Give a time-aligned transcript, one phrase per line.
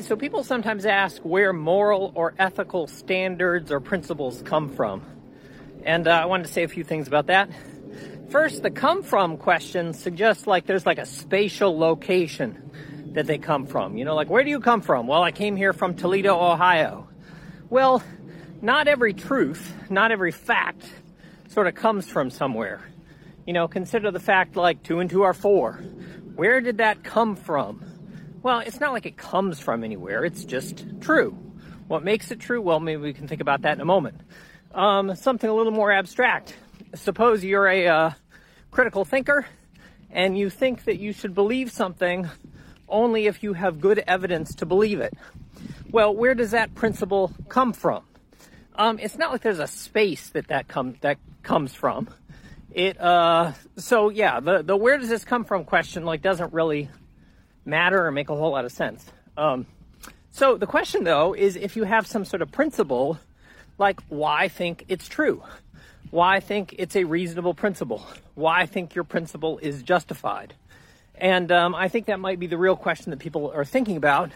[0.00, 5.02] So people sometimes ask where moral or ethical standards or principles come from.
[5.84, 7.50] And uh, I wanted to say a few things about that.
[8.30, 12.70] First, the come from question suggests like there's like a spatial location
[13.12, 13.98] that they come from.
[13.98, 15.06] You know, like where do you come from?
[15.06, 17.06] Well, I came here from Toledo, Ohio.
[17.68, 18.02] Well,
[18.62, 20.86] not every truth, not every fact
[21.48, 22.80] sort of comes from somewhere.
[23.46, 25.74] You know, consider the fact like two and two are four.
[26.34, 27.84] Where did that come from?
[28.42, 31.36] Well, it's not like it comes from anywhere, it's just true.
[31.86, 32.60] What makes it true?
[32.60, 34.20] Well, maybe we can think about that in a moment.
[34.74, 36.56] Um, something a little more abstract.
[36.94, 38.10] Suppose you're a uh,
[38.70, 39.46] critical thinker
[40.10, 42.28] and you think that you should believe something
[42.88, 45.14] only if you have good evidence to believe it.
[45.90, 48.02] Well, where does that principle come from?
[48.74, 52.08] Um, it's not like there's a space that that comes that comes from.
[52.72, 56.88] It uh, so yeah, the the where does this come from question like doesn't really
[57.64, 59.04] matter or make a whole lot of sense.
[59.36, 59.66] Um,
[60.30, 63.18] so the question though is if you have some sort of principle,
[63.78, 65.42] like why think it's true?
[66.10, 68.06] Why think it's a reasonable principle?
[68.34, 70.54] Why think your principle is justified?
[71.14, 74.30] And um, I think that might be the real question that people are thinking about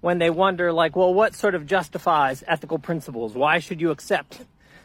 [0.00, 3.34] when they wonder, like, well, what sort of justifies ethical principles?
[3.34, 4.40] Why should you accept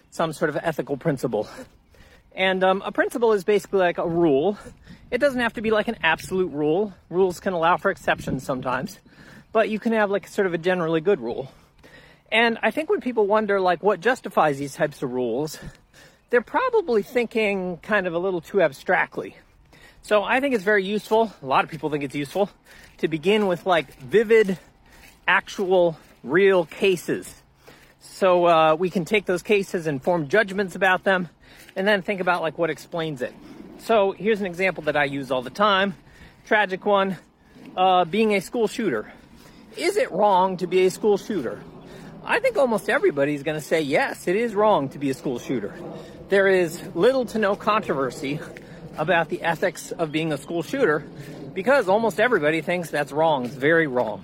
[0.10, 1.50] some sort of ethical principle?
[2.36, 4.58] And um, a principle is basically like a rule
[5.12, 6.94] it doesn't have to be like an absolute rule.
[7.10, 8.98] Rules can allow for exceptions sometimes,
[9.52, 11.52] but you can have like sort of a generally good rule.
[12.32, 15.60] And I think when people wonder like what justifies these types of rules,
[16.30, 19.36] they're probably thinking kind of a little too abstractly.
[20.02, 21.34] So I think it's very useful.
[21.44, 22.50] A lot of people think it's useful
[23.00, 24.58] to begin with like vivid,
[25.28, 27.41] actual, real cases.
[28.02, 31.30] So uh, we can take those cases and form judgments about them,
[31.76, 33.34] and then think about like what explains it.
[33.80, 35.96] So here's an example that I use all the time.
[36.46, 37.18] Tragic one,
[37.78, 39.12] uh, being a school shooter.
[39.78, 41.62] Is it wrong to be a school shooter?
[42.26, 45.40] I think almost everybody's going to say yes, it is wrong to be a school
[45.40, 45.74] shooter.
[46.30, 48.40] There is little to no controversy
[48.98, 51.06] about the ethics of being a school shooter
[51.54, 53.46] because almost everybody thinks that's wrong.
[53.46, 54.24] It's very wrong.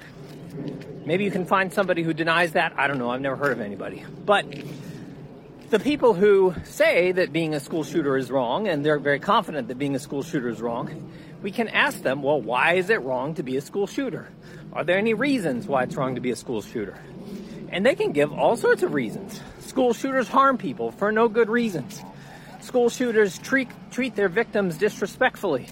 [1.07, 2.73] Maybe you can find somebody who denies that.
[2.75, 3.09] I don't know.
[3.09, 4.03] I've never heard of anybody.
[4.25, 4.45] But
[5.69, 9.69] the people who say that being a school shooter is wrong, and they're very confident
[9.69, 11.09] that being a school shooter is wrong,
[11.41, 14.27] we can ask them, well, why is it wrong to be a school shooter?
[14.73, 16.99] Are there any reasons why it's wrong to be a school shooter?
[17.69, 19.39] And they can give all sorts of reasons.
[19.61, 22.01] School shooters harm people for no good reasons.
[22.59, 25.67] School shooters treat, treat their victims disrespectfully.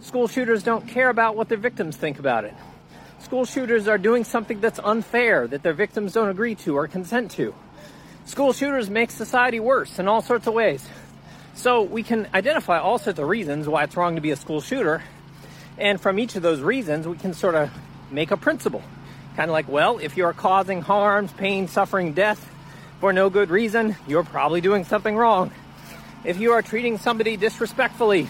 [0.00, 2.54] School shooters don't care about what their victims think about it.
[3.20, 7.30] School shooters are doing something that's unfair that their victims don't agree to or consent
[7.32, 7.54] to.
[8.24, 10.86] School shooters make society worse in all sorts of ways.
[11.54, 14.60] So we can identify all sorts of reasons why it's wrong to be a school
[14.60, 15.02] shooter.
[15.78, 17.70] And from each of those reasons, we can sort of
[18.10, 18.82] make a principle.
[19.36, 22.50] Kind of like, well, if you're causing harms, pain, suffering, death
[23.00, 25.50] for no good reason, you're probably doing something wrong.
[26.24, 28.28] If you are treating somebody disrespectfully,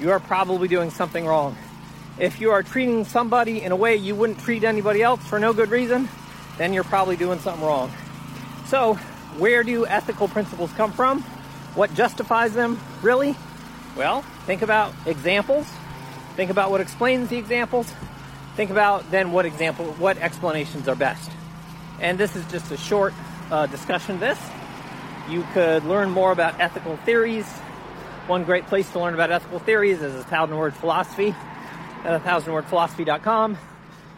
[0.00, 1.56] you are probably doing something wrong.
[2.18, 5.52] If you are treating somebody in a way you wouldn't treat anybody else for no
[5.52, 6.08] good reason,
[6.58, 7.90] then you're probably doing something wrong.
[8.66, 8.94] So
[9.36, 11.22] where do ethical principles come from?
[11.74, 13.34] What justifies them, really?
[13.96, 15.66] Well, think about examples.
[16.36, 17.92] Think about what explains the examples.
[18.54, 21.32] Think about then what example, what explanations are best.
[22.00, 23.12] And this is just a short
[23.50, 24.38] uh, discussion of this.
[25.28, 27.46] You could learn more about ethical theories.
[28.28, 31.34] One great place to learn about ethical theories is a thousand word philosophy
[32.04, 33.58] at a thousandwordphilosophy.com.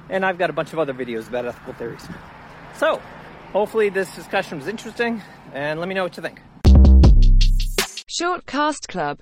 [0.08, 2.06] And I've got a bunch of other videos about ethical theories.
[2.76, 3.00] So,
[3.56, 5.22] Hopefully this discussion was interesting
[5.54, 6.42] and let me know what you think.
[8.06, 9.14] Shortcast Club